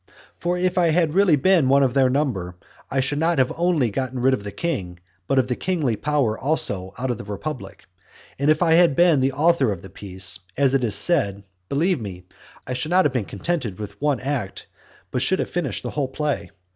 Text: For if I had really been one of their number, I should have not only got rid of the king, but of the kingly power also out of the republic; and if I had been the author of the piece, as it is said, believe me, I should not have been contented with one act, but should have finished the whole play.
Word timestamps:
For 0.39 0.57
if 0.57 0.79
I 0.79 0.89
had 0.89 1.13
really 1.13 1.35
been 1.35 1.69
one 1.69 1.83
of 1.83 1.93
their 1.93 2.09
number, 2.09 2.55
I 2.89 2.99
should 3.01 3.21
have 3.21 3.37
not 3.49 3.55
only 3.55 3.91
got 3.91 4.11
rid 4.15 4.33
of 4.33 4.43
the 4.43 4.51
king, 4.51 4.97
but 5.27 5.37
of 5.37 5.47
the 5.47 5.55
kingly 5.55 5.95
power 5.95 6.35
also 6.39 6.91
out 6.97 7.11
of 7.11 7.19
the 7.19 7.23
republic; 7.23 7.85
and 8.39 8.49
if 8.49 8.63
I 8.63 8.73
had 8.73 8.95
been 8.95 9.19
the 9.21 9.31
author 9.33 9.71
of 9.71 9.83
the 9.83 9.91
piece, 9.91 10.39
as 10.57 10.73
it 10.73 10.83
is 10.83 10.95
said, 10.95 11.43
believe 11.69 12.01
me, 12.01 12.23
I 12.65 12.73
should 12.73 12.89
not 12.89 13.05
have 13.05 13.13
been 13.13 13.25
contented 13.25 13.77
with 13.77 14.01
one 14.01 14.19
act, 14.21 14.65
but 15.11 15.21
should 15.21 15.37
have 15.37 15.51
finished 15.51 15.83
the 15.83 15.91
whole 15.91 16.07
play. 16.07 16.49